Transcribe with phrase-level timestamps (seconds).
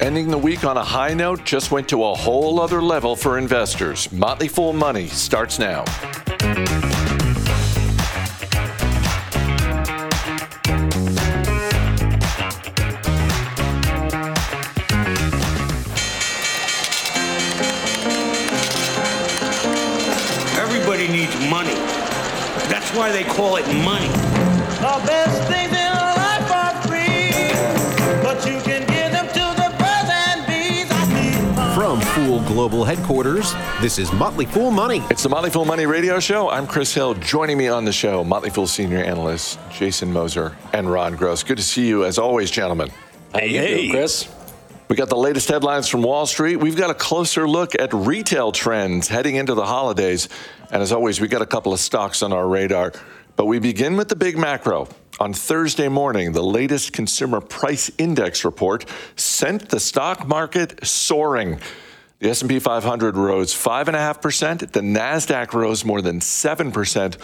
[0.00, 3.38] Ending the week on a high note just went to a whole other level for
[3.38, 4.10] investors.
[4.10, 5.84] Motley Fool Money starts now.
[20.58, 21.74] Everybody needs money.
[22.68, 23.91] That's why they call it money.
[32.92, 35.02] Headquarters, this is Motley Fool Money.
[35.08, 36.50] It's the Motley Fool Money Radio Show.
[36.50, 37.14] I'm Chris Hill.
[37.14, 41.42] Joining me on the show, Motley Fool senior analyst Jason Moser and Ron Gross.
[41.42, 42.90] Good to see you as always, gentlemen.
[43.34, 43.88] Hey, hey.
[43.88, 44.28] Chris.
[44.90, 46.56] We got the latest headlines from Wall Street.
[46.56, 50.28] We've got a closer look at retail trends heading into the holidays.
[50.70, 52.92] And as always, we got a couple of stocks on our radar.
[53.36, 54.86] But we begin with the big macro.
[55.18, 58.84] On Thursday morning, the latest consumer price index report
[59.16, 61.58] sent the stock market soaring.
[62.22, 64.70] The S&P 500 rose 5.5%.
[64.70, 67.16] The Nasdaq rose more than 7%,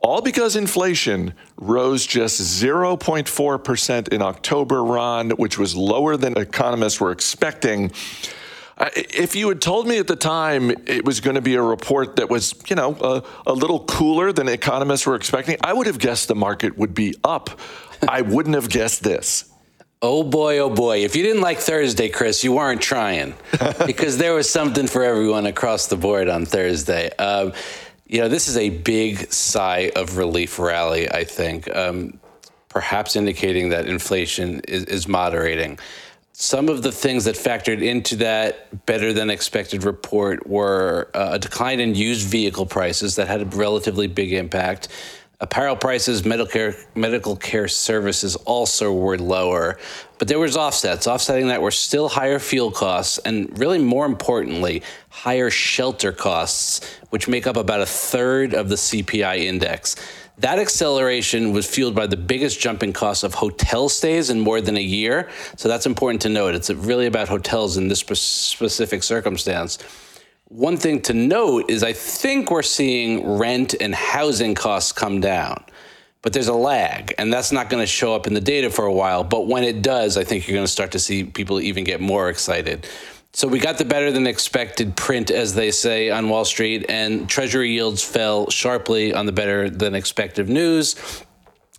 [0.00, 7.12] all because inflation rose just 0.4% in October, Ron, which was lower than economists were
[7.12, 7.92] expecting.
[8.94, 12.16] If you had told me at the time it was going to be a report
[12.16, 15.98] that was, you know, a, a little cooler than economists were expecting, I would have
[15.98, 17.50] guessed the market would be up.
[18.08, 19.44] I wouldn't have guessed this.
[20.00, 20.98] Oh boy, oh boy.
[20.98, 23.34] If you didn't like Thursday, Chris, you weren't trying
[23.86, 27.10] because there was something for everyone across the board on Thursday.
[27.16, 27.52] Um,
[28.06, 32.20] you know, this is a big sigh of relief rally, I think, um,
[32.68, 35.80] perhaps indicating that inflation is, is moderating.
[36.32, 41.38] Some of the things that factored into that better than expected report were uh, a
[41.40, 44.86] decline in used vehicle prices that had a relatively big impact.
[45.40, 49.78] Apparel prices, medical care, medical care services also were lower,
[50.18, 51.06] but there was offsets.
[51.06, 57.28] Offsetting that were still higher fuel costs, and really more importantly, higher shelter costs, which
[57.28, 59.94] make up about a third of the CPI index.
[60.38, 64.76] That acceleration was fueled by the biggest jump in of hotel stays in more than
[64.76, 65.28] a year.
[65.56, 66.56] So that's important to note.
[66.56, 69.78] It's really about hotels in this specific circumstance.
[70.50, 75.62] One thing to note is I think we're seeing rent and housing costs come down,
[76.22, 78.86] but there's a lag, and that's not going to show up in the data for
[78.86, 79.24] a while.
[79.24, 82.00] But when it does, I think you're going to start to see people even get
[82.00, 82.86] more excited.
[83.34, 87.28] So we got the better than expected print, as they say on Wall Street, and
[87.28, 90.96] Treasury yields fell sharply on the better than expected news.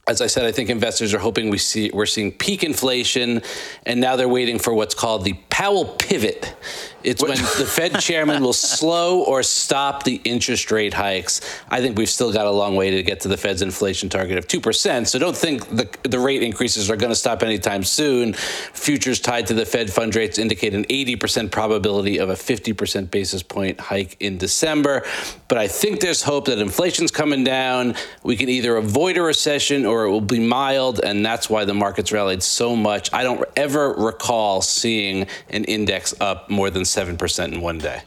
[0.07, 3.41] As I said, I think investors are hoping we see we're seeing peak inflation,
[3.87, 6.55] and now they're waiting for what's called the Powell pivot.
[7.03, 11.41] It's when the Fed chairman will slow or stop the interest rate hikes.
[11.69, 14.37] I think we've still got a long way to get to the Fed's inflation target
[14.37, 15.07] of 2%.
[15.07, 18.33] So don't think the, the rate increases are going to stop anytime soon.
[18.33, 23.43] Futures tied to the Fed fund rates indicate an 80% probability of a 50% basis
[23.43, 25.05] point hike in December.
[25.47, 27.95] But I think there's hope that inflation's coming down.
[28.23, 30.99] We can either avoid a recession or it will be mild.
[30.99, 33.13] And that's why the markets rallied so much.
[33.13, 38.01] I don't ever recall seeing an index up more than 7% in one day.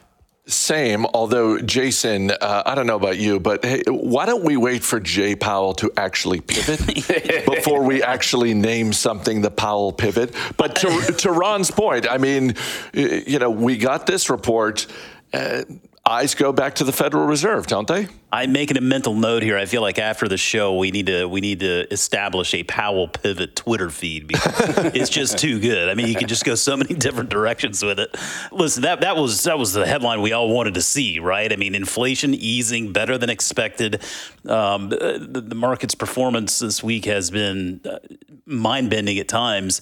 [0.46, 4.82] Same, although Jason, uh, I don't know about you, but hey, why don't we wait
[4.82, 6.84] for Jay Powell to actually pivot
[7.46, 10.34] before we actually name something the Powell pivot?
[10.56, 12.56] But to, to Ron's point, I mean,
[12.92, 14.88] you know, we got this report.
[15.32, 15.62] Uh,
[16.04, 18.08] eyes go back to the Federal Reserve, don't they?
[18.32, 19.56] I'm making a mental note here.
[19.56, 23.06] I feel like after the show, we need to we need to establish a Powell
[23.08, 25.88] Pivot Twitter feed because it's just too good.
[25.88, 28.16] I mean, you can just go so many different directions with it.
[28.50, 31.52] Listen, that that was that was the headline we all wanted to see, right?
[31.52, 34.02] I mean, inflation easing better than expected.
[34.48, 37.98] Um, the, the market's performance this week has been uh,
[38.46, 39.80] mind bending at times.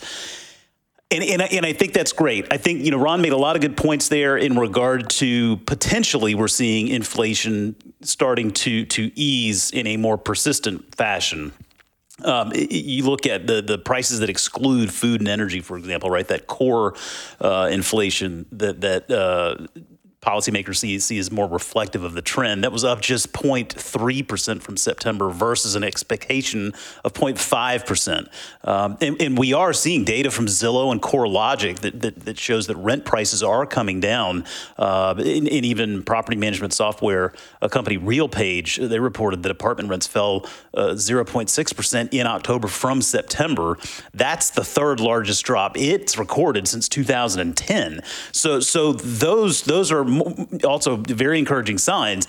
[1.13, 2.47] And, and, I, and I think that's great.
[2.53, 5.57] I think, you know, Ron made a lot of good points there in regard to
[5.67, 11.53] potentially we're seeing inflation starting to, to ease in a more persistent fashion.
[12.25, 16.29] Um, you look at the, the prices that exclude food and energy, for example, right?
[16.29, 16.95] That core
[17.41, 19.67] uh, inflation that, that uh,
[20.23, 22.63] policymakers see, see as more reflective of the trend.
[22.63, 26.75] That was up just 0.3% from September versus an expectation
[27.05, 28.29] of 0.5%.
[28.65, 32.67] Um, and, and we are seeing data from Zillow and CoreLogic that, that, that shows
[32.67, 34.45] that rent prices are coming down.
[34.77, 37.33] Uh, and, and even property management software,
[37.63, 43.79] a company RealPage, they reported that apartment rents fell uh, 0.6% in October from September.
[44.13, 48.03] That's the third largest drop it's recorded since 2010.
[48.33, 50.05] So, so those those are
[50.65, 52.27] also very encouraging signs.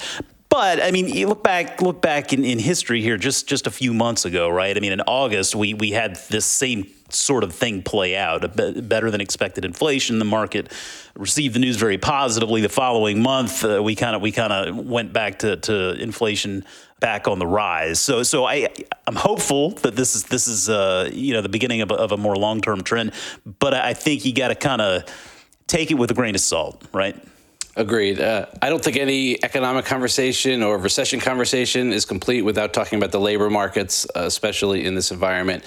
[0.52, 3.72] But I mean, you look back, look back in, in history here, just just a
[3.72, 4.76] few months ago, right?
[4.76, 8.58] I mean, in August, we we had this same sort of thing play out.
[8.58, 10.20] Be- better than expected inflation.
[10.20, 10.70] The market
[11.16, 12.60] received the news very positively.
[12.60, 16.66] The following month, uh, we kind of we kind of went back to, to inflation
[17.00, 18.02] back on the rise.
[18.02, 18.68] So so I
[19.08, 22.12] I'm hopeful that this is this is uh, you know the beginning of a, of
[22.12, 23.14] a more long term trend.
[23.60, 25.04] But I think you got to kind of
[25.68, 27.16] take it with a grain of salt, right?
[27.76, 28.20] Agreed.
[28.20, 33.12] Uh, I don't think any economic conversation or recession conversation is complete without talking about
[33.12, 35.64] the labor markets, uh, especially in this environment.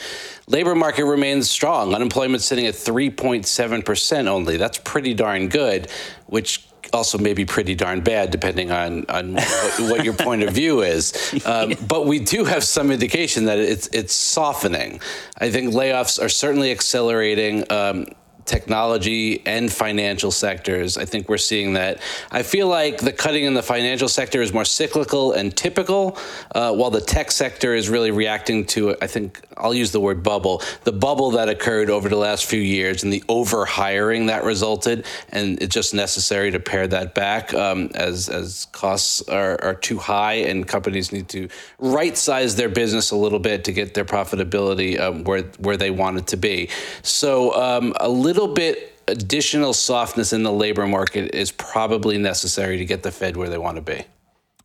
[0.46, 1.94] Labor market remains strong.
[1.94, 4.58] Unemployment sitting at 3.7% only.
[4.58, 5.90] That's pretty darn good,
[6.26, 10.52] which also may be pretty darn bad, depending on, on what, what your point of
[10.52, 11.12] view is.
[11.46, 15.00] Um, but we do have some indication that it's, it's softening.
[15.36, 17.70] I think layoffs are certainly accelerating.
[17.70, 18.06] Um,
[18.44, 20.98] technology and financial sectors.
[20.98, 22.00] I think we're seeing that.
[22.30, 26.18] I feel like the cutting in the financial sector is more cyclical and typical,
[26.54, 30.22] uh, while the tech sector is really reacting to, I think, I'll use the word
[30.22, 34.44] bubble, the bubble that occurred over the last few years and the over hiring that
[34.44, 35.06] resulted.
[35.30, 39.98] And it's just necessary to pare that back um, as, as costs are, are too
[39.98, 41.48] high and companies need to
[41.78, 45.90] right size their business a little bit to get their profitability um, where, where they
[45.90, 46.68] want it to be.
[47.02, 52.84] So um, a little bit additional softness in the labor market is probably necessary to
[52.84, 54.04] get the Fed where they want to be.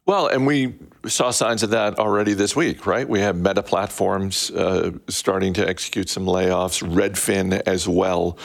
[0.10, 0.74] Well, and we
[1.06, 3.08] saw signs of that already this week, right?
[3.08, 8.40] We have Meta Platforms uh, starting to execute some layoffs, Redfin as well.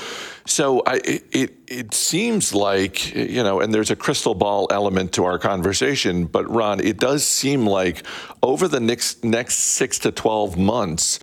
[0.45, 1.01] So I,
[1.33, 6.27] it it seems like you know, and there's a crystal ball element to our conversation,
[6.27, 8.03] but Ron, it does seem like
[8.43, 11.19] over the next next six to twelve months,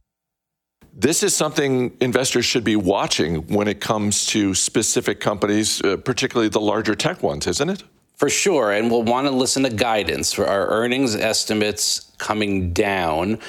[0.93, 6.49] this is something investors should be watching when it comes to specific companies, uh, particularly
[6.49, 7.83] the larger tech ones, isn't it?
[8.17, 13.39] For sure, and we'll want to listen to guidance for our earnings estimates coming down.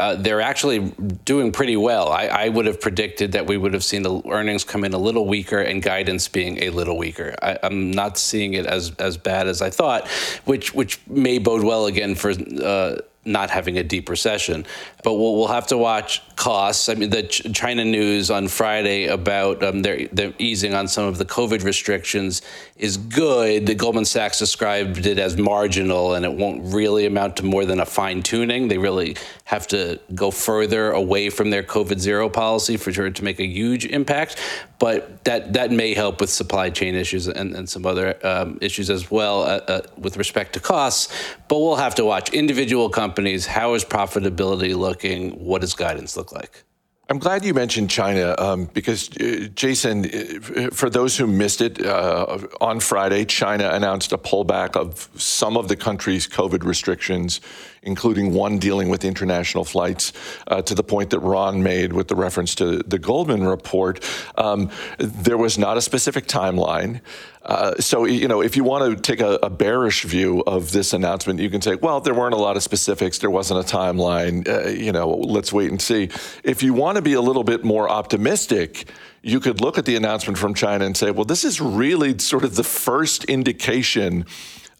[0.00, 0.78] Uh, they're actually
[1.24, 2.08] doing pretty well.
[2.08, 4.98] I, I, would have predicted that we would have seen the earnings come in a
[4.98, 7.34] little weaker and guidance being a little weaker.
[7.42, 10.08] I, am not seeing it as as bad as I thought,
[10.44, 12.30] which which may bode well again for.
[12.30, 14.64] Uh, not having a deep recession.
[15.02, 16.88] But we'll, we'll have to watch costs.
[16.88, 21.04] I mean, the Ch- China news on Friday about um, their, their easing on some
[21.04, 22.42] of the COVID restrictions
[22.76, 23.66] is good.
[23.66, 27.80] The Goldman Sachs described it as marginal, and it won't really amount to more than
[27.80, 28.68] a fine tuning.
[28.68, 33.24] They really have to go further away from their COVID zero policy for sure to
[33.24, 34.36] make a huge impact.
[34.78, 38.90] But that that may help with supply chain issues and, and some other um, issues
[38.90, 41.10] as well uh, uh, with respect to costs.
[41.48, 43.15] But we'll have to watch individual companies.
[43.46, 45.32] How is profitability looking?
[45.44, 46.64] What does guidance look like?
[47.08, 51.86] I'm glad you mentioned China um, because, uh, Jason, uh, for those who missed it,
[51.86, 57.40] uh, on Friday, China announced a pullback of some of the country's COVID restrictions,
[57.84, 60.12] including one dealing with international flights,
[60.48, 64.02] uh, to the point that Ron made with the reference to the Goldman report.
[64.36, 67.02] Um, there was not a specific timeline.
[67.46, 70.92] Uh, so, you know, if you want to take a, a, bearish view of this
[70.92, 73.18] announcement, you can say, well, there weren't a lot of specifics.
[73.18, 74.48] There wasn't a timeline.
[74.48, 76.10] Uh, you know, let's wait and see.
[76.42, 78.88] If you want to be a little bit more optimistic,
[79.22, 82.42] you could look at the announcement from China and say, well, this is really sort
[82.42, 84.26] of the first indication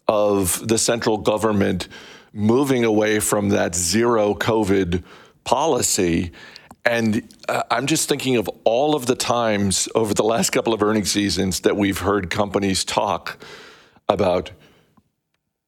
[0.08, 1.86] of the central government
[2.32, 5.04] moving away from that zero COVID
[5.44, 6.32] policy
[6.86, 10.82] and uh, I'm just thinking of all of the times over the last couple of
[10.82, 13.38] earnings seasons that we've heard companies talk
[14.08, 14.52] about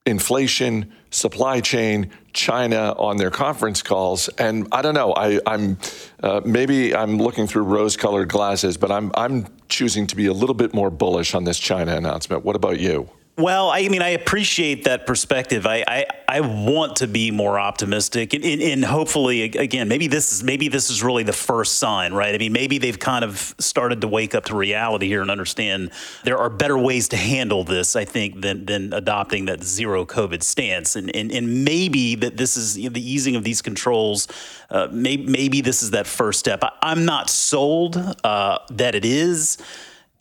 [0.06, 4.28] inflation, supply chain, China on their conference calls.
[4.38, 5.78] And I don't know, I, am
[6.22, 10.54] uh, maybe I'm looking through rose-colored glasses, but I'm I'm choosing to be a little
[10.54, 12.44] bit more bullish on this China announcement.
[12.44, 13.10] What about you?
[13.38, 15.64] Well, I mean, I appreciate that perspective.
[15.64, 20.32] I, I, I want to be more optimistic, and, and, and, hopefully, again, maybe this
[20.32, 22.34] is maybe this is really the first sign, right?
[22.34, 25.92] I mean, maybe they've kind of started to wake up to reality here and understand
[26.24, 27.94] there are better ways to handle this.
[27.94, 32.56] I think than than adopting that zero COVID stance, and and, and maybe that this
[32.56, 34.26] is you know, the easing of these controls.
[34.68, 36.64] Uh, maybe maybe this is that first step.
[36.64, 39.58] I, am not sold uh, that it is.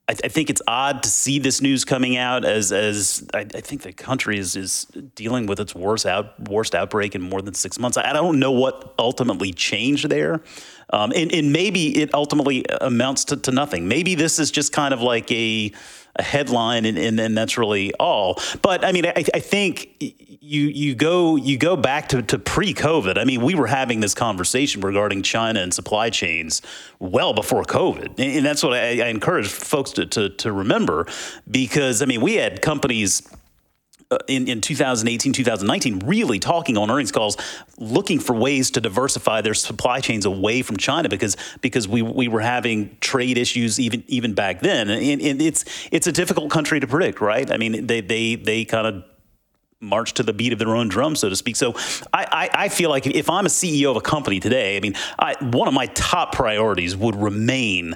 [0.09, 3.61] I, I, think it's odd to see this news coming out as as I, I,
[3.61, 4.85] think the country is is
[5.15, 7.97] dealing with its worst out worst outbreak in more than six months.
[7.97, 10.41] I, I don't know what ultimately changed there,
[10.91, 13.87] um, and, and maybe it ultimately amounts to, to nothing.
[13.87, 15.71] Maybe this is just kind of like a
[16.17, 18.39] a headline, and, and, that's really all.
[18.61, 23.17] But I mean, I, I think you you go you go back to, to pre-COVID.
[23.17, 26.61] I mean, we were having this conversation regarding China and supply chains
[26.99, 31.07] well before COVID, and that's what I, I encourage folks to, to to remember
[31.49, 33.27] because I mean, we had companies
[34.09, 37.35] Uh, in, in 2018, 2019, really talking on earnings calls,
[37.77, 42.29] looking for ways to diversify their supply chains away from China because because we, we
[42.29, 46.79] were having trade issues even even back then, and, and it's it's a difficult country
[46.79, 47.51] to predict, right?
[47.51, 49.03] I mean, they they they kind of
[49.81, 51.57] march to the beat of their own drum, so to speak.
[51.57, 51.73] So
[52.13, 54.95] I, I, I, feel like if I'm a CEO of a company today, I mean,
[55.19, 57.93] I, one of my top priorities would remain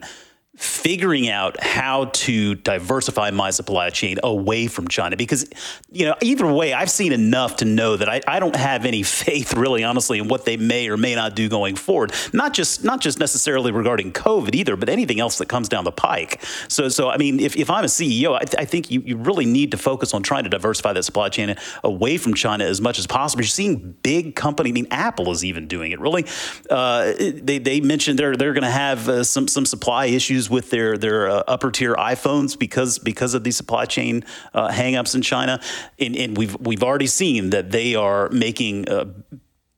[0.58, 5.50] figuring out how to diversify my supply chain away from China because,
[5.90, 9.02] you know, either way, I've seen enough to know that I, I don't have any
[9.22, 12.12] faith, really, honestly, in what they may or may not do going forward.
[12.34, 15.92] Not just not just necessarily regarding COVID either, but anything else that comes down the
[15.92, 16.44] pike.
[16.68, 19.16] So, so I mean, if, if I'm a CEO, I, th- I think you, you
[19.16, 22.82] really need to focus on trying to diversify that supply chain away from China as
[22.82, 23.42] much as possible.
[23.42, 26.00] You're seeing big company, I mean, Apple is even doing it.
[26.02, 26.26] Really,
[26.70, 30.70] uh, they they mentioned they're they're going to have uh, some some supply issues with
[30.70, 35.22] their their uh, upper tier iPhones because because of the supply chain uh, hangups in
[35.22, 35.62] China,
[36.00, 38.88] and, and, we've we've already seen that they are making.
[38.90, 39.06] Uh,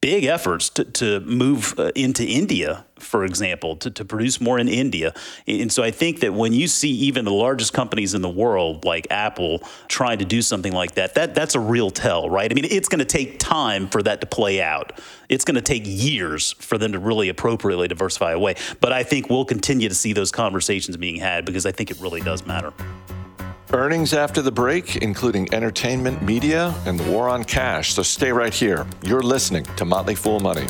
[0.03, 4.67] big efforts to, to move uh, into India, for example, to, to produce more in
[4.67, 5.13] India.
[5.47, 8.83] And so I think that when you see even the largest companies in the world,
[8.83, 12.51] like Apple, trying to do something like that, that that's a real tell, right?
[12.51, 14.99] I mean, it's going to take time for that to play out.
[15.29, 18.55] It's going to take years for them to really appropriately diversify away.
[18.81, 22.01] But I think we'll continue to see those conversations being had because I think it
[22.01, 22.73] really does matter.
[23.73, 27.95] Earnings after the break, including entertainment, media, and the war on cash.
[27.95, 28.85] So stay right here.
[29.01, 30.67] You're listening to Motley Fool Money.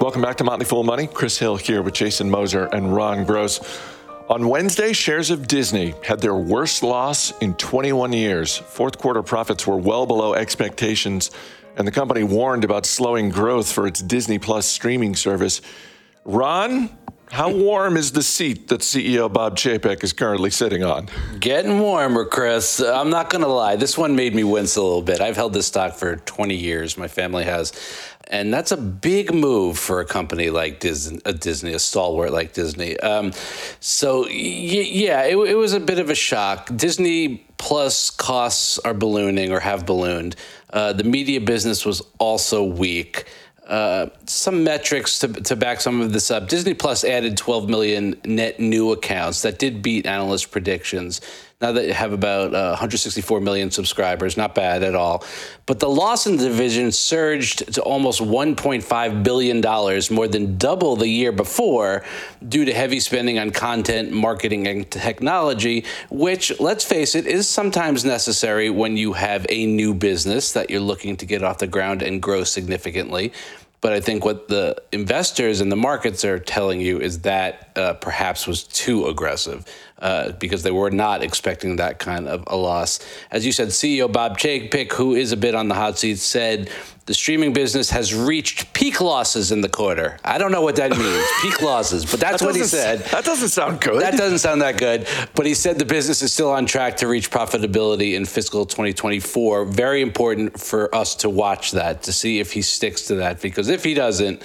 [0.00, 1.08] Welcome back to Motley Fool Money.
[1.08, 3.58] Chris Hill here with Jason Moser and Ron Gross.
[4.28, 8.56] On Wednesday, shares of Disney had their worst loss in 21 years.
[8.56, 11.32] Fourth quarter profits were well below expectations
[11.76, 15.60] and the company warned about slowing growth for its Disney Plus streaming service.
[16.24, 16.90] Ron,
[17.30, 21.08] how warm is the seat that CEO Bob Chapek is currently sitting on?
[21.40, 22.80] Getting warmer, Chris.
[22.80, 23.76] I'm not going to lie.
[23.76, 25.20] This one made me wince a little bit.
[25.20, 26.96] I've held this stock for 20 years.
[26.96, 27.72] My family has.
[28.28, 32.52] And that's a big move for a company like Disney, a Disney, a stalwart like
[32.54, 32.98] Disney.
[33.00, 33.32] Um,
[33.80, 36.70] so, y- yeah, it, it was a bit of a shock.
[36.74, 40.36] Disney Plus costs are ballooning or have ballooned.
[40.68, 43.24] Uh, the media business was also weak.
[43.66, 46.46] Uh, some metrics to, to back some of this up.
[46.46, 49.40] Disney Plus added 12 million net new accounts.
[49.40, 51.22] That did beat analyst predictions.
[51.60, 55.24] Now that you have about uh, 164 million subscribers, not bad at all.
[55.66, 60.96] But the loss in the division surged to almost 1.5 billion dollars, more than double
[60.96, 62.04] the year before,
[62.46, 65.84] due to heavy spending on content, marketing, and technology.
[66.10, 70.80] Which, let's face it, is sometimes necessary when you have a new business that you're
[70.80, 73.32] looking to get off the ground and grow significantly.
[73.80, 77.92] But I think what the investors and the markets are telling you is that uh,
[77.92, 79.66] perhaps was too aggressive
[80.04, 83.00] uh, because they were not expecting that kind of a loss.
[83.30, 86.70] As you said, CEO Bob Chapek, who is a bit on the hot seat, said
[87.06, 90.18] the streaming business has reached peak losses in the quarter.
[90.22, 93.00] I don't know what that means, peak losses, but that's that what he said.
[93.12, 94.02] That doesn't sound good.
[94.02, 95.08] That doesn't sound that good.
[95.34, 99.64] But he said the business is still on track to reach profitability in fiscal 2024.
[99.64, 103.68] Very important for us to watch that to see if he sticks to that, because
[103.68, 104.42] if he doesn't,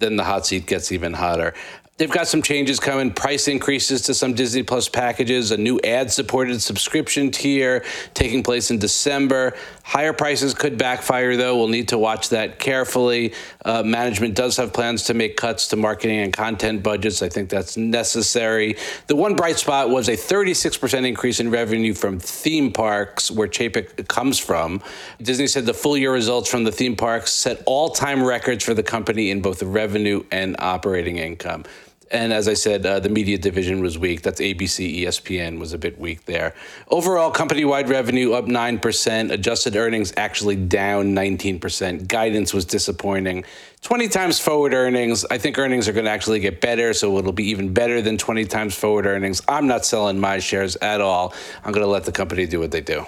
[0.00, 1.54] then the hot seat gets even hotter.
[2.02, 6.10] They've got some changes coming, price increases to some Disney Plus packages, a new ad
[6.10, 9.54] supported subscription tier taking place in December.
[9.84, 11.56] Higher prices could backfire, though.
[11.56, 13.34] We'll need to watch that carefully.
[13.64, 17.22] Uh, management does have plans to make cuts to marketing and content budgets.
[17.22, 18.78] I think that's necessary.
[19.06, 24.08] The one bright spot was a 36% increase in revenue from theme parks, where Chapek
[24.08, 24.82] comes from.
[25.22, 28.74] Disney said the full year results from the theme parks set all time records for
[28.74, 31.62] the company in both revenue and operating income.
[32.12, 34.20] And as I said, uh, the media division was weak.
[34.20, 36.54] That's ABC, ESPN was a bit weak there.
[36.88, 42.06] Overall, company wide revenue up 9%, adjusted earnings actually down 19%.
[42.06, 43.46] Guidance was disappointing.
[43.80, 45.24] 20 times forward earnings.
[45.30, 48.18] I think earnings are going to actually get better, so it'll be even better than
[48.18, 49.40] 20 times forward earnings.
[49.48, 51.32] I'm not selling my shares at all.
[51.64, 53.06] I'm going to let the company do what they do.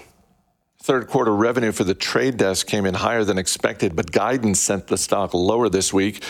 [0.82, 4.86] Third quarter revenue for the trade desk came in higher than expected, but guidance sent
[4.86, 6.22] the stock lower this week.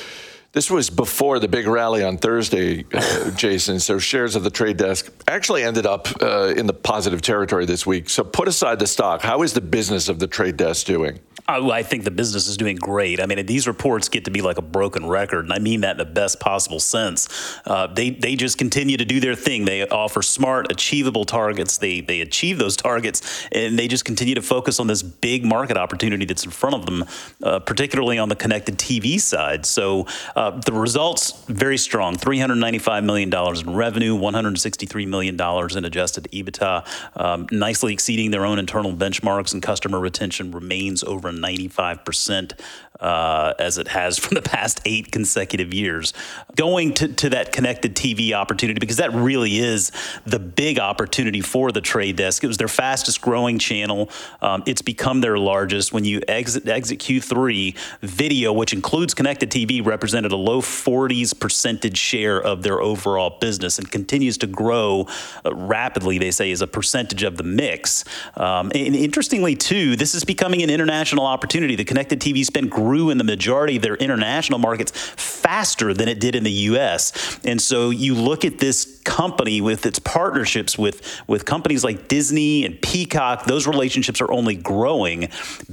[0.55, 3.81] This was before the big rally on Thursday, uh, Jason.
[3.81, 7.85] So shares of the trade desk actually ended up uh, in the positive territory this
[7.85, 8.09] week.
[8.09, 9.21] So put aside the stock.
[9.21, 11.19] How is the business of the trade desk doing?
[11.47, 13.21] Oh, I think the business is doing great.
[13.21, 15.93] I mean, these reports get to be like a broken record, and I mean that
[15.93, 17.29] in the best possible sense.
[17.67, 19.67] Uh, they they just continue to do their thing.
[19.67, 21.77] They offer smart, achievable targets.
[21.77, 25.77] They they achieve those targets, and they just continue to focus on this big market
[25.77, 27.05] opportunity that's in front of them,
[27.43, 29.67] uh, particularly on the connected TV side.
[29.67, 34.35] So uh, Uh, the results very strong: three hundred ninety-five million dollars in revenue, one
[34.35, 36.87] hundred sixty-three million dollars in adjusted EBITDA,
[37.17, 42.53] um, nicely exceeding their own internal benchmarks, and customer retention remains over ninety-five percent
[43.01, 46.13] uh, as it has for the past eight consecutive years.
[46.57, 49.93] Going to, to that connected TV opportunity, because that really is
[50.25, 52.45] the big opportunity for the trade desk.
[52.45, 54.11] It was their fastest growing channel.
[54.41, 55.93] Um, it's become their largest.
[55.93, 61.97] When you exit, exit Q3, video, which includes connected TV, represented a low 40s percentage
[61.97, 65.07] share of their overall business and continues to grow
[65.45, 68.05] uh, rapidly, they say, as a percentage of the mix.
[68.37, 71.77] Um, and interestingly, too, this is becoming an international opportunity.
[71.77, 76.21] The connected TV spend grew in the majority of their international markets faster than it
[76.21, 77.41] did in the U.S.
[77.45, 82.65] And so you look at this company with its partnerships with with companies like Disney
[82.65, 85.29] and Peacock; those relationships are only growing.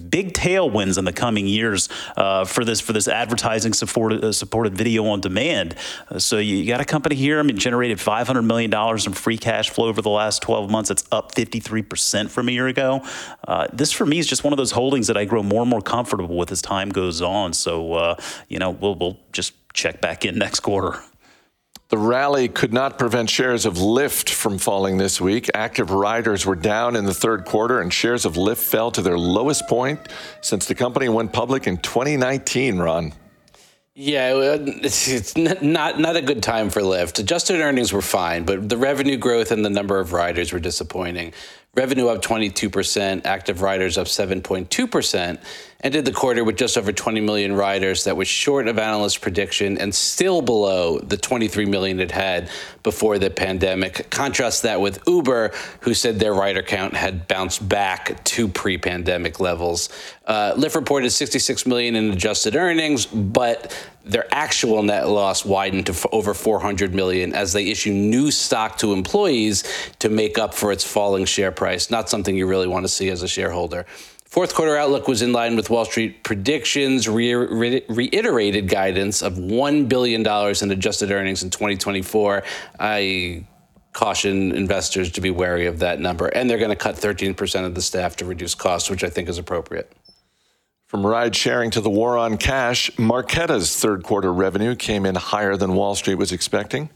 [0.10, 4.76] Big tailwinds in the coming years uh, for this for this advertising supported uh, supported
[4.76, 5.76] video on demand.
[6.10, 7.40] Uh, so you got a company here.
[7.40, 10.92] I mean, generated 500 million dollars in free cash flow over the last 12 months.
[10.92, 13.06] It's up 53 percent from a year ago.
[13.48, 15.70] Uh, this for me is just one of those holdings that I grow more and
[15.70, 17.54] more comfortable with as time goes on.
[17.54, 18.16] So uh,
[18.48, 21.02] you know, we'll we'll just check back in next quarter.
[21.92, 25.50] The rally could not prevent shares of Lyft from falling this week.
[25.54, 29.18] Active riders were down in the third quarter, and shares of Lyft fell to their
[29.18, 30.00] lowest point
[30.40, 33.12] since the company went public in 2019, Ron.
[33.94, 37.20] Yeah, it's, not not a good time for Lyft.
[37.20, 41.34] Adjusted earnings were fine, but the revenue growth and the number of riders were disappointing.
[41.76, 45.40] Revenue up 22%, active riders up 7.2%,
[45.84, 48.04] ended the quarter with just over 20 million riders.
[48.04, 52.50] That was short of analyst prediction and still below the 23 million it had
[52.84, 54.10] before the pandemic.
[54.10, 59.40] Contrast that with Uber, who said their rider count had bounced back to pre pandemic
[59.40, 59.90] levels.
[60.26, 66.10] Uh, Lyft reported 66 million in adjusted earnings, but their actual net loss widened to
[66.12, 69.64] over 400 million as they issue new stock to employees
[70.00, 71.92] to make up for its falling share price.
[71.92, 73.86] Not something you really want to see as a shareholder.
[74.32, 79.34] Fourth quarter outlook was in line with Wall Street predictions, re- re- reiterated guidance of
[79.34, 82.42] $1 billion in adjusted earnings in 2024.
[82.80, 83.46] I
[83.92, 86.28] caution investors to be wary of that number.
[86.28, 89.28] And they're going to cut 13% of the staff to reduce costs, which I think
[89.28, 89.92] is appropriate.
[90.88, 95.58] From ride sharing to the war on cash, Marqeta's third quarter revenue came in higher
[95.58, 96.90] than Wall Street was expecting.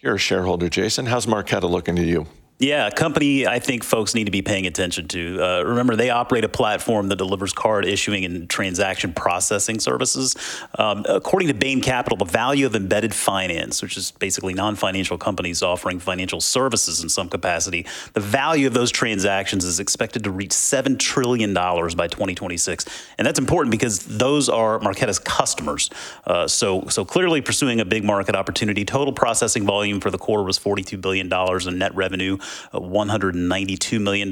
[0.00, 1.04] You're a shareholder, Jason.
[1.04, 2.28] How's Marqeta looking to you?
[2.60, 5.40] Yeah, a company I think folks need to be paying attention to.
[5.40, 10.34] Uh, remember, they operate a platform that delivers card issuing and transaction processing services.
[10.76, 15.16] Um, according to Bain Capital, the value of embedded finance, which is basically non financial
[15.18, 20.32] companies offering financial services in some capacity, the value of those transactions is expected to
[20.32, 22.86] reach $7 trillion by 2026.
[23.18, 25.90] And that's important because those are Marqeta's customers.
[26.26, 28.84] Uh, so, so clearly pursuing a big market opportunity.
[28.84, 32.36] Total processing volume for the quarter was $42 billion in net revenue.
[32.72, 34.30] $192 million.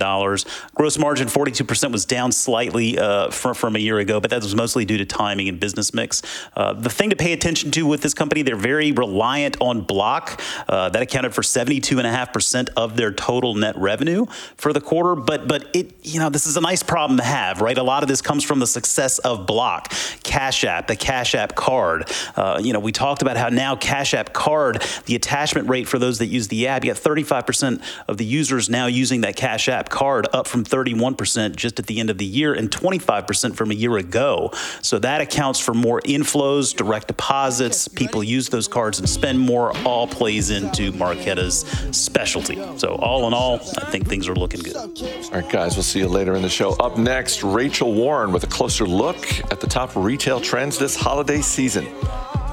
[0.75, 4.55] Gross margin, 42%, was down slightly uh, from, from a year ago, but that was
[4.55, 6.23] mostly due to timing and business mix.
[6.55, 10.41] Uh, the thing to pay attention to with this company, they're very reliant on Block.
[10.69, 14.27] Uh, that accounted for 72.5% of their total net revenue
[14.57, 15.15] for the quarter.
[15.15, 17.77] But, but it, you know, this is a nice problem to have, right?
[17.77, 19.93] A lot of this comes from the success of Block,
[20.37, 22.13] Cash App, the Cash App card.
[22.37, 25.99] Uh, you know, we talked about how now Cash App card, the attachment rate for
[25.99, 29.67] those that use the app, you got 35% of the users now using that Cash
[29.67, 33.71] App card, up from 31% just at the end of the year and 25% from
[33.71, 34.51] a year ago.
[34.83, 37.89] So that accounts for more inflows, direct deposits.
[37.89, 39.75] People use those cards and spend more.
[39.87, 41.65] All plays into Marqeta's
[41.97, 42.57] specialty.
[42.77, 44.77] So all in all, I think things are looking good.
[44.77, 46.75] All right, guys, we'll see you later in the show.
[46.75, 49.17] Up next, Rachel Warren with a closer look
[49.51, 51.87] at the top retail trends this holiday season.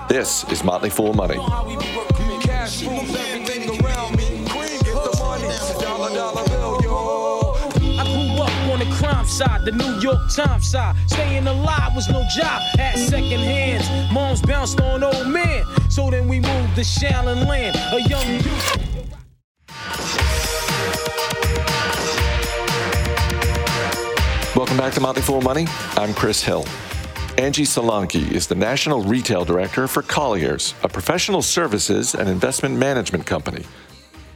[0.07, 1.37] This is Motley Fool Money.
[2.39, 4.45] Cash rules everything around me.
[4.47, 5.47] Cream get the money.
[5.81, 7.55] Dollar, dollar bill, yo.
[7.97, 10.95] I grew up on the crime side, the New York Times side.
[11.07, 13.89] Staying alive was no job, had second hands.
[14.13, 17.75] Moms bounced on old men, so then we moved to Shaolin Land.
[17.75, 18.77] A young youth.
[24.55, 25.65] Welcome back to Motley Fool Money.
[25.97, 26.65] I'm Chris Hill.
[27.37, 33.25] Anjee Solanki is the National Retail Director for Colliers, a professional services and investment management
[33.25, 33.65] company.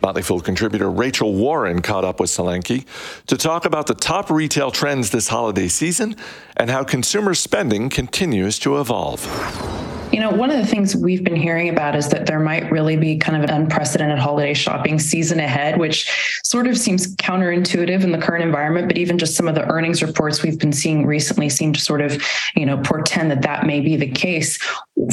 [0.01, 2.85] Motley Fool contributor Rachel Warren caught up with Solanki
[3.27, 6.15] to talk about the top retail trends this holiday season
[6.57, 9.76] and how consumer spending continues to evolve.
[10.17, 12.97] You know, one of the things we've been hearing about is that there might really
[12.97, 16.09] be kind of an unprecedented holiday shopping season ahead, which
[16.43, 18.87] sort of seems counterintuitive in the current environment.
[18.87, 22.01] But even just some of the earnings reports we've been seeing recently seem to sort
[22.01, 22.19] of,
[22.55, 24.57] you know, portend that that may be the case.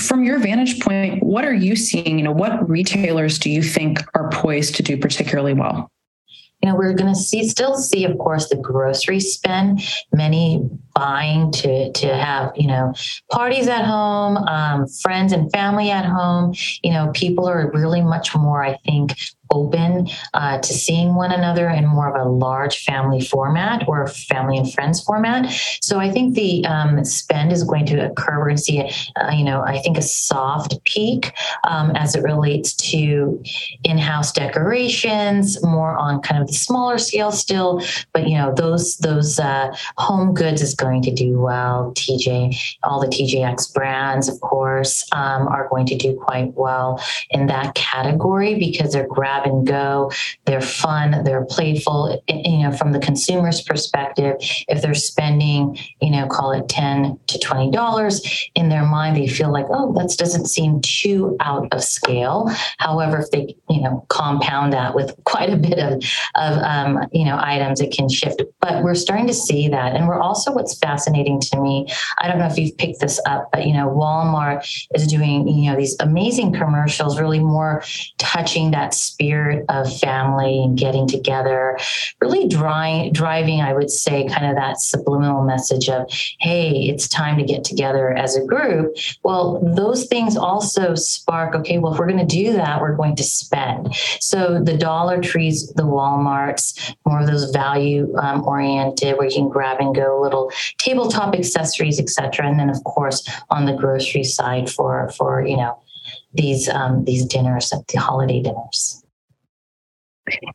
[0.01, 2.19] From your vantage point, what are you seeing?
[2.19, 5.91] You know, what retailers do you think are poised to do particularly well?
[6.65, 9.83] You know, we're going to see still see, of course, the grocery spend.
[10.15, 12.95] Many buying to to have you know
[13.31, 16.55] parties at home, um, friends and family at home.
[16.83, 19.15] You know, people are really much more, I think,
[19.55, 24.59] open uh, to seeing one another in more of a large family format or family
[24.59, 25.51] and friends format.
[25.81, 28.39] So I think the um, spend is going to occur.
[28.39, 31.33] We're going to see, a, uh, you know, I think a soft peak
[31.69, 33.43] um, as it relates to
[33.85, 37.83] in-house decorations, more on kind of the smaller scale still.
[38.13, 41.93] But you know, those those uh, home goods is going to do well.
[41.97, 47.47] TJ, all the TJX brands, of course, um, are going to do quite well in
[47.47, 49.07] that category because they're
[49.45, 50.13] grab and go.
[50.47, 51.25] They're fun.
[51.25, 52.23] They're playful.
[52.29, 54.37] You know, from the consumer's perspective,
[54.69, 58.23] if they're spending, you know, call it ten to twenty dollars
[58.55, 62.51] in their mind, they feel like, oh, that doesn't seem too out of scale.
[62.79, 66.03] However, if they, you know, compound that with quite a bit of,
[66.35, 68.43] of um, you know, items, it can shift.
[68.61, 71.87] But we're starting to see that, and we're also what's fascinating to me.
[72.19, 75.71] I don't know if you've picked this up, but you know, Walmart is doing, you
[75.71, 77.83] know, these amazing commercials, really more
[78.19, 79.34] touching that spirit
[79.69, 81.79] of family and getting together,
[82.21, 87.39] really dry, driving, I would say, kind of that subliminal message of, hey, it's time
[87.39, 88.97] to get together as a group.
[89.23, 93.17] Well, those things also spark, okay, well, if we're going to do that, we're going
[93.17, 93.95] to spend.
[94.21, 99.49] So the Dollar Trees, the Walmarts, more of those value um, oriented where you can
[99.49, 102.47] grab and go little tabletop accessories, etc.
[102.47, 105.79] And then, of course, on the grocery side for for you know
[106.33, 109.04] these um, these dinners, the holiday dinners.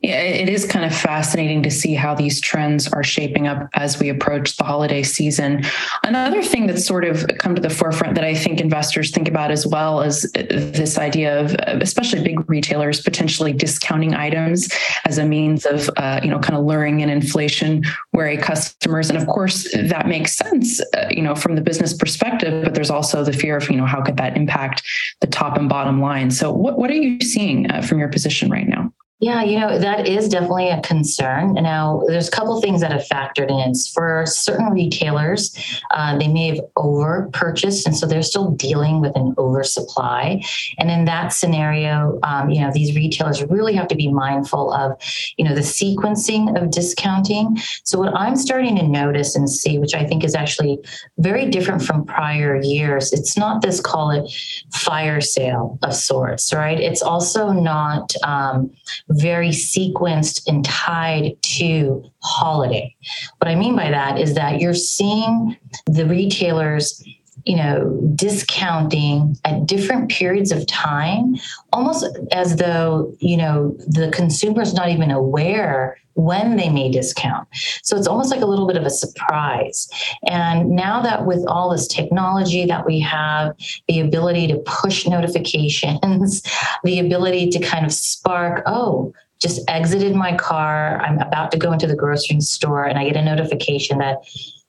[0.01, 4.09] It is kind of fascinating to see how these trends are shaping up as we
[4.09, 5.63] approach the holiday season.
[6.03, 9.51] Another thing that's sort of come to the forefront that I think investors think about
[9.51, 14.69] as well is this idea of, especially big retailers, potentially discounting items
[15.05, 19.09] as a means of, uh, you know, kind of luring in inflation wary customers.
[19.09, 22.63] And of course, that makes sense, uh, you know, from the business perspective.
[22.63, 24.81] But there's also the fear of, you know, how could that impact
[25.21, 26.31] the top and bottom line?
[26.31, 28.88] So, what what are you seeing uh, from your position right now?
[29.21, 31.55] Yeah, you know, that is definitely a concern.
[31.55, 33.75] Now, there's a couple things that have factored in.
[33.75, 35.53] For certain retailers,
[35.91, 40.41] uh, they may have over purchased, and so they're still dealing with an oversupply.
[40.77, 44.93] And in that scenario, um, you know, these retailers really have to be mindful of,
[45.35, 47.57] you know, the sequencing of discounting.
[47.83, 50.79] So, what I'm starting to notice and see, which I think is actually
[51.17, 54.31] very different from prior years, it's not this call it
[54.71, 56.79] fire sale of sorts, right?
[56.79, 58.13] It's also not.
[58.23, 58.71] Um,
[59.11, 62.95] very sequenced and tied to holiday.
[63.39, 67.03] What I mean by that is that you're seeing the retailers
[67.45, 71.35] you know, discounting at different periods of time,
[71.73, 77.47] almost as though, you know, the consumer is not even aware when they may discount.
[77.81, 79.89] So it's almost like a little bit of a surprise.
[80.27, 83.55] And now that with all this technology that we have,
[83.87, 86.43] the ability to push notifications,
[86.83, 90.99] the ability to kind of spark, oh, just exited my car.
[90.99, 94.17] I'm about to go into the grocery store and I get a notification that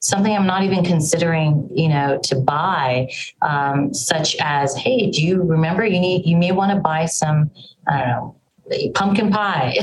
[0.00, 3.10] something I'm not even considering, you know, to buy,
[3.42, 7.50] um, such as, hey, do you remember you need you may want to buy some,
[7.86, 8.36] I don't know,
[8.94, 9.76] pumpkin pie,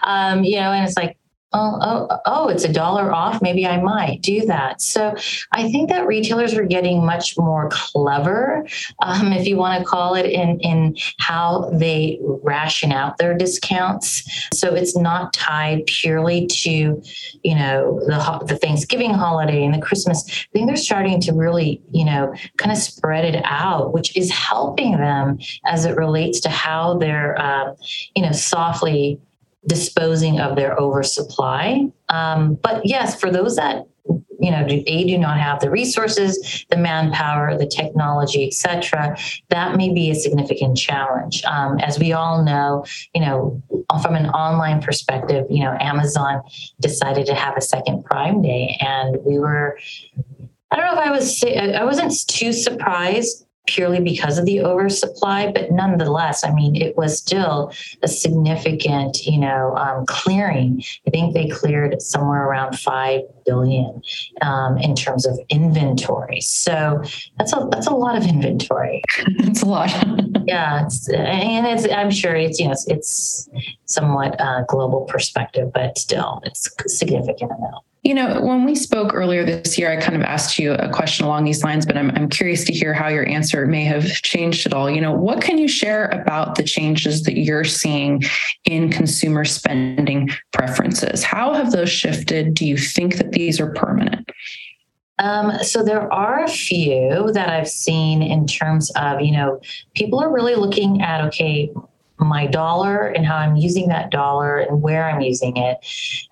[0.04, 1.16] um, you know, and it's like,
[1.52, 3.42] oh, oh, oh, it's a dollar off.
[3.42, 4.80] Maybe I might do that.
[4.80, 5.14] So
[5.52, 8.66] I think that retailers are getting much more clever,
[9.02, 14.48] um, if you want to call it, in, in how they ration out their discounts.
[14.54, 17.02] So it's not tied purely to,
[17.42, 20.24] you know, the, the Thanksgiving holiday and the Christmas.
[20.28, 24.30] I think they're starting to really, you know, kind of spread it out, which is
[24.30, 27.74] helping them as it relates to how they're, uh,
[28.14, 29.18] you know, softly
[29.66, 31.86] disposing of their oversupply.
[32.08, 33.86] Um, but yes, for those that
[34.40, 39.16] you know, a do not have the resources, the manpower, the technology, etc.
[39.50, 41.44] That may be a significant challenge.
[41.44, 43.62] Um, as we all know, you know,
[44.02, 46.42] from an online perspective, you know, Amazon
[46.80, 49.78] decided to have a second Prime Day, and we were.
[50.72, 55.52] I don't know if I was I wasn't too surprised purely because of the oversupply,
[55.52, 60.82] but nonetheless, I mean, it was still a significant, you know, um, clearing.
[61.06, 64.02] I think they cleared somewhere around five billion
[64.42, 66.40] um, in terms of inventory.
[66.40, 67.02] So
[67.38, 69.02] that's a that's a lot of inventory.
[69.18, 69.90] it's a lot.
[70.46, 73.48] yeah, it's, and it's I'm sure it's you know it's, it's
[73.84, 77.84] somewhat uh, global perspective, but still it's a significant amount.
[78.02, 81.26] You know, when we spoke earlier this year, I kind of asked you a question
[81.26, 84.66] along these lines, but I'm, I'm curious to hear how your answer may have changed
[84.66, 84.90] at all.
[84.90, 88.22] You know, what can you share about the changes that you're seeing
[88.64, 91.22] in consumer spending preferences?
[91.22, 92.54] How have those shifted?
[92.54, 94.30] Do you think that these are permanent?
[95.18, 99.60] Um, so there are a few that I've seen in terms of, you know,
[99.94, 101.70] people are really looking at, okay,
[102.20, 105.78] my dollar and how I'm using that dollar and where I'm using it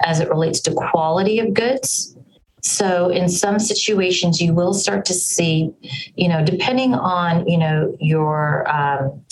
[0.04, 2.16] as it relates to quality of goods.
[2.62, 5.72] So in some situations, you will start to see,
[6.16, 9.22] you know, depending on, you know, your um,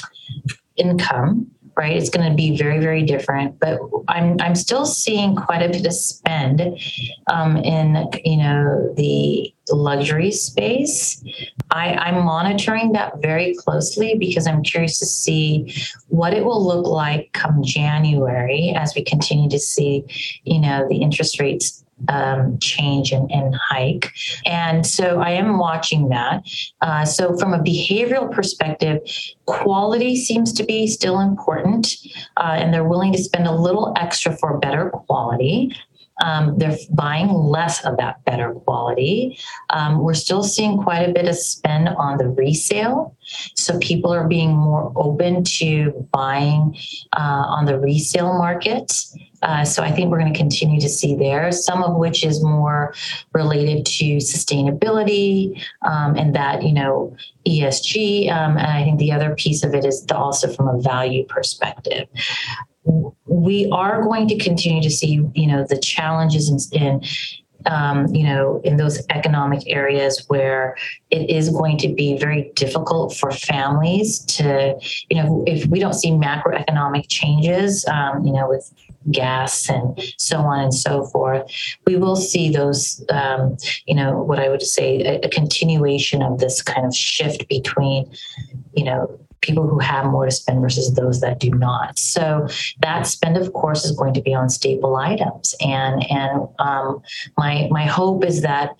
[0.77, 1.97] income, right?
[1.97, 3.59] It's going to be very, very different.
[3.61, 6.63] But I'm I'm still seeing quite a bit of spend
[7.31, 11.23] um, in you know the luxury space.
[11.71, 15.75] I, I'm monitoring that very closely because I'm curious to see
[16.09, 20.05] what it will look like come January as we continue to see,
[20.45, 24.13] you know, the interest rates um, change and, hike.
[24.45, 26.45] And so I am watching that.
[26.81, 29.01] Uh, so, from a behavioral perspective,
[29.47, 31.97] quality seems to be still important,
[32.37, 35.75] uh, and they're willing to spend a little extra for better quality.
[36.23, 39.39] Um, they're buying less of that better quality.
[39.71, 43.17] Um, we're still seeing quite a bit of spend on the resale.
[43.55, 46.77] So people are being more open to buying
[47.13, 48.93] uh, on the resale market.
[49.43, 52.43] Uh, so I think we're going to continue to see there, some of which is
[52.43, 52.95] more
[53.33, 57.15] related to sustainability um, and that, you know,
[57.47, 58.31] ESG.
[58.31, 62.09] Um, and I think the other piece of it is also from a value perspective
[63.27, 67.03] we are going to continue to see, you know, the challenges in, in
[67.67, 70.77] um, you know, in those economic areas where
[71.11, 74.79] it is going to be very difficult for families to,
[75.11, 78.73] you know, if we don't see macroeconomic changes, um, you know, with
[79.11, 81.51] gas and so on and so forth,
[81.87, 86.39] we will see those, um, you know, what I would say a, a continuation of
[86.39, 88.13] this kind of shift between,
[88.75, 91.99] you know, people who have more to spend versus those that do not.
[91.99, 92.49] So
[92.81, 95.55] that spend, of course, is going to be on staple items.
[95.61, 97.03] And and um,
[97.39, 98.77] my my hope is that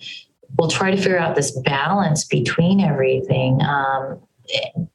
[0.57, 3.61] we'll try to figure out this balance between everything.
[3.61, 4.19] Um,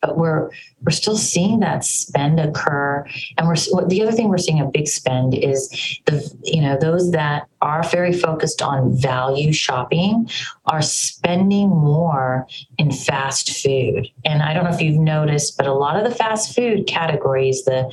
[0.01, 0.51] but we're
[0.83, 3.07] we're still seeing that spend occur.
[3.37, 5.69] And we're the other thing we're seeing a big spend is
[6.07, 10.29] the you know those that are very focused on value shopping
[10.67, 12.47] are spending more
[12.79, 14.09] in fast food.
[14.25, 17.65] And i don't know if you've noticed but a lot of the fast food categories
[17.65, 17.85] the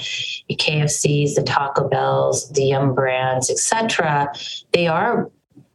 [0.51, 4.31] kfcs the taco bells the yum brands etc
[4.71, 5.29] they are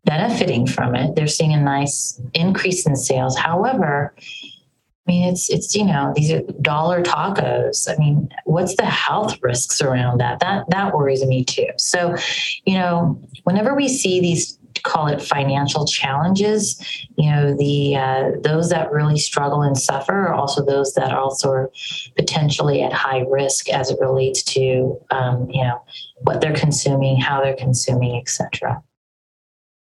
[0.05, 1.17] benefiting from it.
[1.17, 3.37] They're seeing a nice increase in sales.
[3.37, 4.15] However
[5.07, 7.89] I mean, it's it's you know these are dollar tacos.
[7.93, 10.41] I mean, what's the health risks around that?
[10.41, 11.69] That that worries me too.
[11.77, 12.17] So,
[12.65, 16.79] you know, whenever we see these call it financial challenges,
[17.17, 21.51] you know, the uh, those that really struggle and suffer are also those that also
[21.51, 21.71] are also
[22.17, 25.83] potentially at high risk as it relates to um, you know
[26.23, 28.83] what they're consuming, how they're consuming, etc.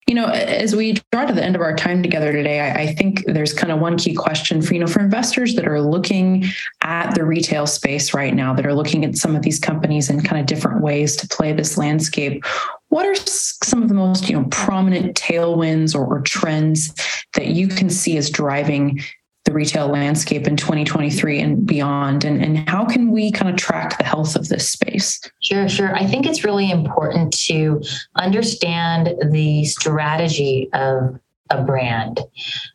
[0.08, 2.93] You know, as we draw to the end of our time together today, I, I,
[2.93, 6.46] think there's kind of one key question for, you know, for investors that are looking
[6.82, 10.22] at the retail space right now, that are looking at some of these companies in
[10.22, 12.41] kind of different ways to play this landscape.
[12.88, 16.93] What are some of the most, you know, prominent tailwinds or, or trends
[17.34, 19.02] that you can see as driving
[19.47, 22.25] the retail landscape in 2023 and beyond?
[22.25, 25.21] And, and how can we kind of track the health of this space?
[25.41, 25.95] Sure, sure.
[25.95, 27.81] I think it's really important to
[28.15, 31.17] understand the strategy of
[31.49, 32.19] a brand.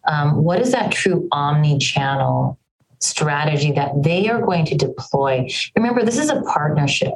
[0.08, 2.58] Um, what is that true omni channel
[3.02, 5.48] strategy that they are going to deploy.
[5.76, 7.14] Remember, this is a partnership,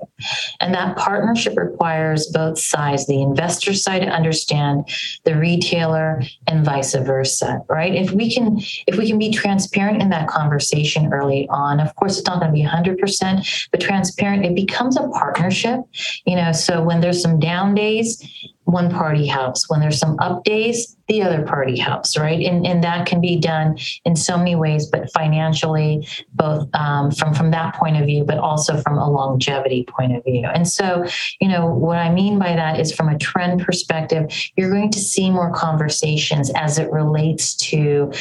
[0.61, 4.89] and that partnership requires both sides the investor side to understand
[5.25, 7.95] the retailer and vice versa, right?
[7.95, 12.19] If we can, if we can be transparent in that conversation early on, of course,
[12.19, 15.81] it's not going to be 100%, but transparent, it becomes a partnership,
[16.27, 16.53] you know.
[16.53, 18.23] So when there's some down days,
[18.67, 19.71] one party helps.
[19.71, 22.45] When there's some up days, the other party helps, right?
[22.45, 27.33] And and that can be done in so many ways, but financially, both um, from
[27.33, 30.47] from that point of view, but also from a longevity point of view.
[30.47, 31.07] And so,
[31.41, 34.99] you know, what I mean by that is from a trend perspective, you're going to
[34.99, 38.13] see more conversations as it relates to,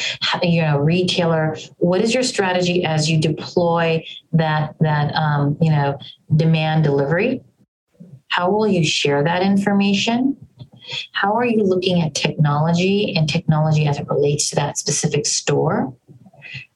[0.42, 1.56] you know, retailer.
[1.78, 5.98] What is your strategy as you deploy that that um, you know
[6.36, 7.42] demand delivery?
[8.36, 10.36] How will you share that information?
[11.12, 15.96] How are you looking at technology and technology as it relates to that specific store?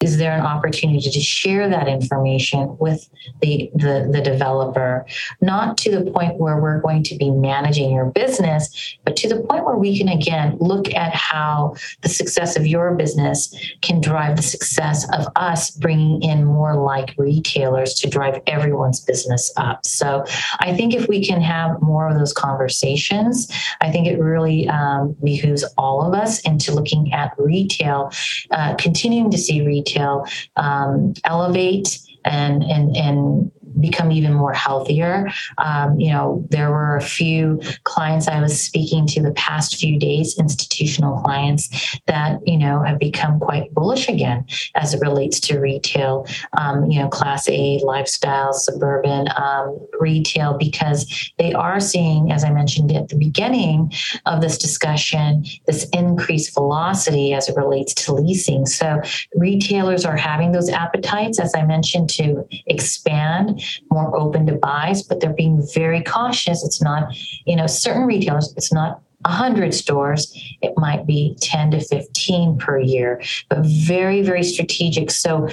[0.00, 3.08] Is there an opportunity to share that information with
[3.40, 5.06] the, the, the developer,
[5.40, 9.40] not to the point where we're going to be managing your business, but to the
[9.42, 14.36] point where we can again look at how the success of your business can drive
[14.36, 19.84] the success of us bringing in more like retailers to drive everyone's business up.
[19.84, 20.24] So
[20.60, 25.16] I think if we can have more of those conversations, I think it really um,
[25.22, 28.10] behooves all of us into looking at retail,
[28.50, 35.30] uh, continuing to see retail um, elevate and and and become even more healthier.
[35.58, 39.98] Um, you know, there were a few clients I was speaking to the past few
[39.98, 45.58] days, institutional clients that you know have become quite bullish again as it relates to
[45.58, 46.26] retail.
[46.58, 52.50] Um, you know, Class A lifestyle, suburban um, retail, because they are seeing, as I
[52.50, 53.92] mentioned at the beginning
[54.26, 58.66] of this discussion, this increased velocity as it relates to leasing.
[58.66, 59.00] So
[59.34, 63.59] retailers are having those appetites, as I mentioned, to expand
[63.90, 66.64] more open to buys, but they're being very cautious.
[66.64, 67.14] It's not,
[67.46, 72.78] you know, certain retailers, it's not 100 stores, it might be 10 to 15 per
[72.78, 75.10] year, but very, very strategic.
[75.10, 75.48] So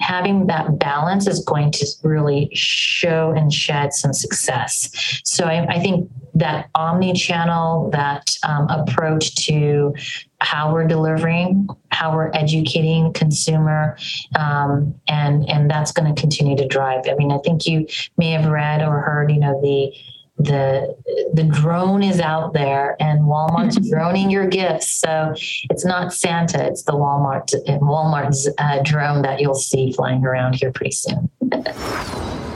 [0.00, 4.90] having that balance is going to really show and shed some success.
[5.24, 9.94] So I, I think that omni-channel, that um, approach to
[10.40, 13.96] how we're delivering, how we're educating consumer,
[14.38, 17.04] um, and and that's going to continue to drive.
[17.08, 19.92] I mean, I think you may have read or heard, you know, the
[20.38, 20.96] the
[21.34, 25.00] the drone is out there and Walmart's droning your gifts.
[25.00, 25.32] So
[25.70, 30.72] it's not Santa, it's the Walmart Walmart's uh, drone that you'll see flying around here
[30.72, 31.30] pretty soon.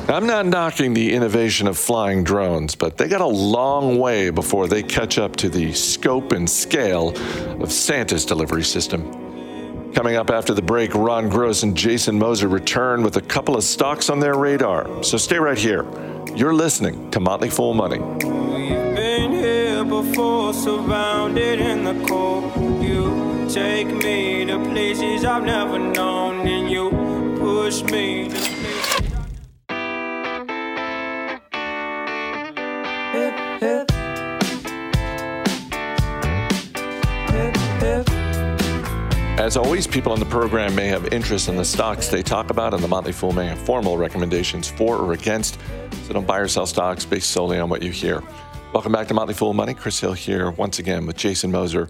[0.08, 4.68] I'm not knocking the innovation of flying drones, but they got a long way before
[4.68, 7.08] they catch up to the scope and scale
[7.60, 9.92] of Santa's delivery system.
[9.94, 13.64] Coming up after the break, Ron Gross and Jason Moser return with a couple of
[13.64, 15.02] stocks on their radar.
[15.02, 15.84] So stay right here.
[16.34, 17.98] You're listening to Motley Fool Money.
[17.98, 22.52] Been here before, surrounded in the cold.
[22.82, 26.90] You take me to places I've never known, and you
[27.38, 28.45] push me to
[39.46, 42.74] As always, people on the program may have interest in the stocks they talk about,
[42.74, 45.56] and the Motley Fool may have formal recommendations for or against.
[46.02, 48.24] So don't buy or sell stocks based solely on what you hear.
[48.72, 49.72] Welcome back to Motley Fool Money.
[49.72, 51.88] Chris Hill here once again with Jason Moser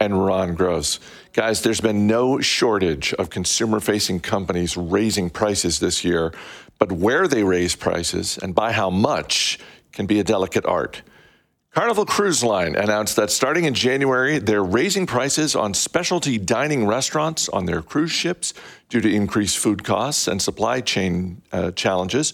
[0.00, 0.98] and Ron Gross.
[1.34, 6.32] Guys, there's been no shortage of consumer facing companies raising prices this year,
[6.78, 9.58] but where they raise prices and by how much
[9.92, 11.02] can be a delicate art.
[11.74, 17.48] Carnival Cruise Line announced that starting in January, they're raising prices on specialty dining restaurants
[17.48, 18.54] on their cruise ships
[18.88, 22.32] due to increased food costs and supply chain uh, challenges.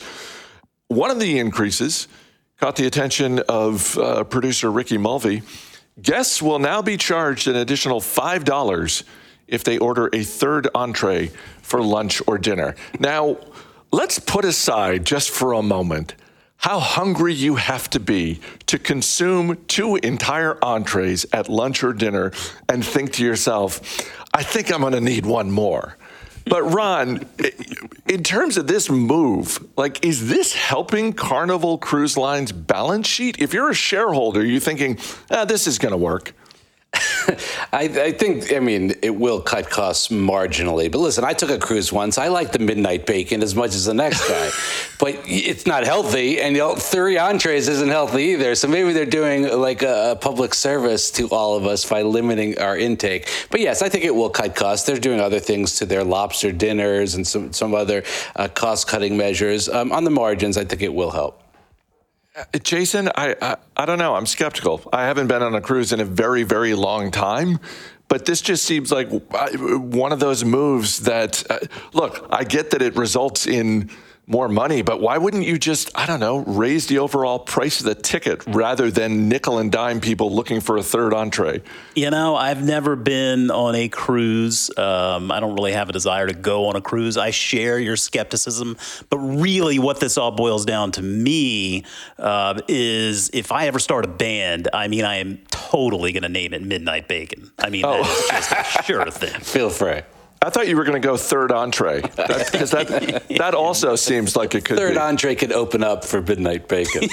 [0.88, 2.07] One of the increases
[2.59, 5.40] caught the attention of uh, producer Ricky Mulvey.
[6.03, 9.05] Guests will now be charged an additional $5
[9.48, 11.31] if they order a third entree
[11.62, 12.76] for lunch or dinner.
[12.98, 13.38] Now,
[13.90, 16.14] let's put aside just for a moment
[16.60, 22.32] how hungry you have to be to consume two entire entrees at lunch or dinner
[22.68, 23.80] and think to yourself,
[24.34, 25.96] I think I'm going to need one more.
[26.44, 27.26] But Ron,
[28.06, 33.38] in terms of this move, like, is this helping Carnival Cruise Line's balance sheet?
[33.38, 34.98] If you're a shareholder, you're thinking,
[35.30, 36.34] ah, this is going to work.
[37.72, 40.90] I, I think, I mean, it will cut costs marginally.
[40.90, 42.18] But listen, I took a cruise once.
[42.18, 44.50] I like the midnight bacon as much as the next guy,
[44.98, 46.40] but it's not healthy.
[46.40, 48.55] And you know, three entrees isn't healthy either.
[48.55, 52.59] So maybe they're doing like a, a public service to all of us by limiting
[52.59, 53.29] our intake.
[53.50, 54.87] But yes, I think it will cut costs.
[54.87, 58.03] They're doing other things to their lobster dinners and some, some other
[58.35, 59.68] uh, cost cutting measures.
[59.68, 61.40] Um, on the margins, I think it will help.
[62.62, 64.14] Jason, I, I I don't know.
[64.14, 64.83] I'm skeptical.
[64.92, 67.59] I haven't been on a cruise in a very very long time,
[68.09, 71.59] but this just seems like uh, one of those moves that uh,
[71.92, 72.26] look.
[72.31, 73.90] I get that it results in
[74.30, 77.86] more money, but why wouldn't you just, I don't know, raise the overall price of
[77.86, 81.62] the ticket rather than nickel and dime people looking for a third entree?
[81.94, 84.70] You know, I've never been on a cruise.
[84.78, 87.16] Um, I don't really have a desire to go on a cruise.
[87.16, 88.76] I share your skepticism,
[89.08, 91.84] but really, what this all boils down to me
[92.18, 96.28] uh, is if I ever start a band, I mean, I am totally going to
[96.28, 97.50] name it Midnight Bacon.
[97.59, 99.40] I mean, that is just a sure thing.
[99.40, 100.02] Feel free.
[100.43, 104.55] I thought you were going to go third entree because that that also seems like
[104.55, 104.99] it could Third be.
[104.99, 107.03] entree could open up for Midnight Bacon.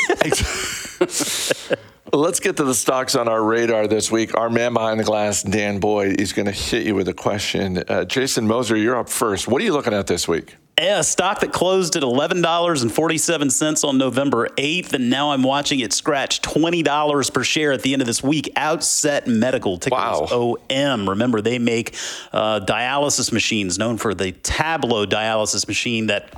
[2.14, 4.34] Let's get to the stocks on our radar this week.
[4.34, 7.84] Our man behind the glass, Dan Boyd, is going to hit you with a question.
[7.86, 9.46] Uh, Jason Moser, you're up first.
[9.50, 10.56] What are you looking at this week?
[10.80, 15.92] Yeah, a stock that closed at $11.47 on November 8th, and now I'm watching it
[15.92, 18.54] scratch $20 per share at the end of this week.
[18.56, 20.28] Outset Medical, ticker Wow.
[20.70, 21.10] OM.
[21.10, 21.96] Remember, they make
[22.32, 26.30] uh, dialysis machines, known for the Tablo dialysis machine that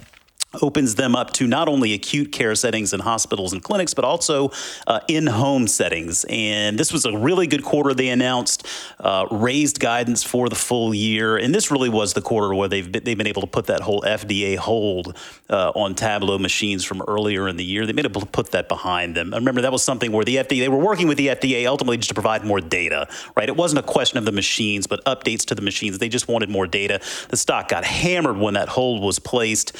[0.62, 4.52] opens them up to not only acute care settings in hospitals and clinics, but also
[4.88, 6.26] uh, in home settings.
[6.28, 8.66] And this was a really good quarter they announced,
[9.00, 11.38] uh, raised guidance for the full year.
[11.38, 13.82] And this really was the quarter where they've been, they've been able to put that
[13.82, 15.16] whole FDA hold
[15.50, 17.86] uh, on Tablo machines from earlier in the year.
[17.86, 19.34] They've been able to put that behind them.
[19.34, 21.98] I remember that was something where the FDA, they were working with the FDA ultimately
[21.98, 23.48] just to provide more data, right?
[23.48, 26.00] It wasn't a question of the machines, but updates to the machines.
[26.00, 27.02] They just wanted more data.
[27.30, 29.78] The stock got hammered when that hold was placed.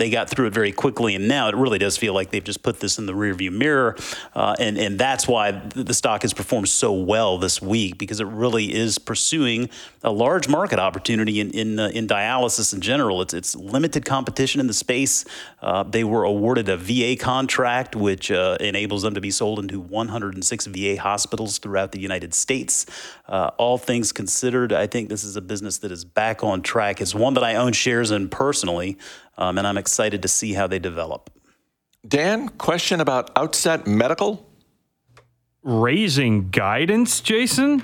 [0.00, 2.62] They got through it very quickly, and now it really does feel like they've just
[2.62, 3.96] put this in the rearview mirror,
[4.34, 8.26] uh, and and that's why the stock has performed so well this week because it
[8.26, 9.68] really is pursuing
[10.02, 13.20] a large market opportunity in in, uh, in dialysis in general.
[13.20, 15.26] It's it's limited competition in the space.
[15.60, 19.78] Uh, they were awarded a VA contract, which uh, enables them to be sold into
[19.78, 22.86] 106 VA hospitals throughout the United States.
[23.28, 27.00] Uh, all things considered, I think this is a business that is back on track.
[27.00, 28.98] It's one that I own shares in personally,
[29.40, 31.30] um, and I'm excited to see how they develop.
[32.06, 34.46] Dan, question about Outset Medical?
[35.62, 37.82] Raising guidance, Jason?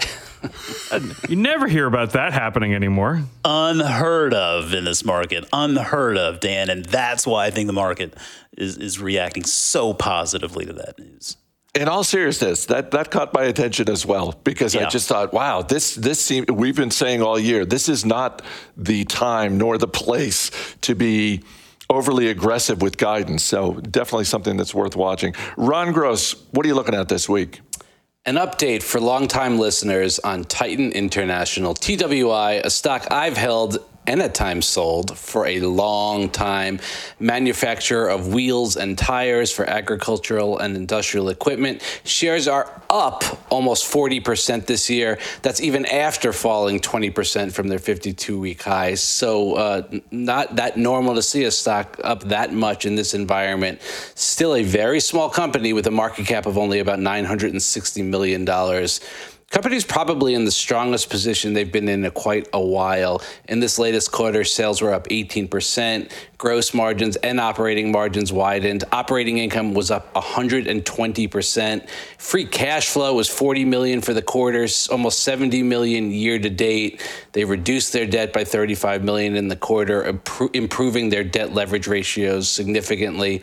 [1.29, 3.23] you never hear about that happening anymore.
[3.45, 8.15] Unheard of in this market, unheard of, Dan, and that's why I think the market
[8.57, 11.37] is is reacting so positively to that news.
[11.77, 15.61] In all seriousness, that, that caught my attention as well because I just thought, wow,
[15.61, 18.41] this this seemed we've been saying all year, this is not
[18.79, 20.51] the time nor the place
[20.81, 21.43] to be
[21.91, 23.43] overly aggressive with guidance.
[23.45, 25.35] So definitely something that's worth watching.
[25.57, 27.61] Ron Gross, what are you looking at this week?
[28.25, 34.35] An update for longtime listeners on Titan International, TWI, a stock I've held and at
[34.35, 36.81] times sold for a long time.
[37.19, 41.83] Manufacturer of wheels and tires for agricultural and industrial equipment.
[42.05, 45.19] Shares are up almost 40% this year.
[45.43, 49.01] That's even after falling 20% from their 52 week highs.
[49.03, 53.81] So, uh, not that normal to see a stock up that much in this environment.
[54.15, 58.45] Still a very small company with a market cap of only about $960 million.
[59.53, 63.23] Company's probably in the strongest position they've been in quite a while.
[63.49, 68.83] In this latest quarter, sales were up 18%, gross margins and operating margins widened.
[68.91, 71.89] Operating income was up 120%.
[72.19, 77.01] Free cash flow was 40 million for the quarter, almost 70 million year to date.
[77.33, 80.21] They reduced their debt by 35 million in the quarter,
[80.55, 83.43] improving their debt leverage ratios significantly.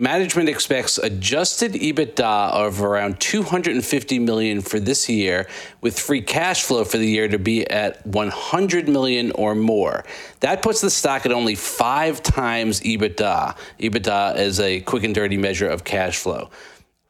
[0.00, 5.48] Management expects adjusted EBITDA of around 250 million for this year,
[5.80, 10.04] with free cash flow for the year to be at 100 million or more.
[10.38, 13.56] That puts the stock at only five times EBITDA.
[13.80, 16.48] EBITDA is a quick and dirty measure of cash flow.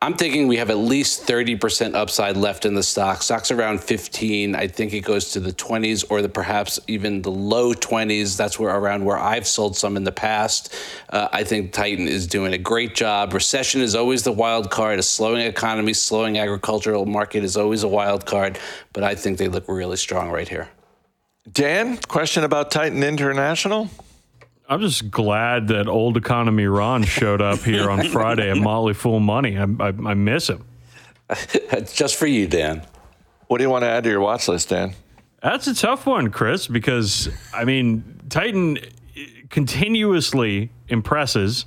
[0.00, 3.20] I'm thinking we have at least 30% upside left in the stock.
[3.20, 4.54] Stock's around 15.
[4.54, 8.36] I think it goes to the 20s or the perhaps even the low 20s.
[8.36, 10.72] That's where around where I've sold some in the past.
[11.08, 13.34] Uh, I think Titan is doing a great job.
[13.34, 15.00] Recession is always the wild card.
[15.00, 18.56] A slowing economy, slowing agricultural market is always a wild card.
[18.92, 20.68] But I think they look really strong right here.
[21.50, 23.90] Dan, question about Titan International?
[24.70, 29.18] I'm just glad that old economy Ron showed up here on Friday at Motley Fool
[29.18, 29.56] Money.
[29.56, 30.64] I, I, I miss him.
[31.92, 32.82] Just for you, Dan.
[33.46, 34.94] What do you want to add to your watch list, Dan?
[35.42, 38.78] That's a tough one, Chris, because I mean, Titan
[39.48, 41.64] continuously impresses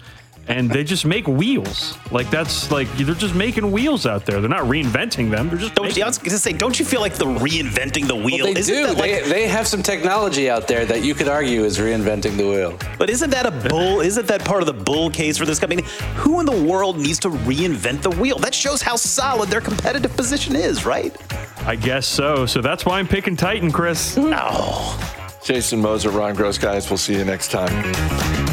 [0.47, 1.97] and they just make wheels.
[2.11, 4.41] Like that's like they're just making wheels out there.
[4.41, 5.49] They're not reinventing them.
[5.49, 8.07] They're just Don't, making I was going to say, don't you feel like the reinventing
[8.07, 8.45] the wheel?
[8.45, 8.87] Well, they isn't do.
[8.87, 12.37] That like, they, they have some technology out there that you could argue is reinventing
[12.37, 12.77] the wheel.
[12.97, 14.01] but isn't that a bull?
[14.01, 15.83] Isn't that part of the bull case for this company?
[16.15, 18.37] Who in the world needs to reinvent the wheel?
[18.37, 21.15] That shows how solid their competitive position is, right?
[21.65, 22.45] I guess so.
[22.45, 24.17] So that's why I'm picking Titan, Chris.
[24.17, 24.97] No.
[25.43, 26.89] Jason Moser, Ron Gross, guys.
[26.89, 28.50] We'll see you next time.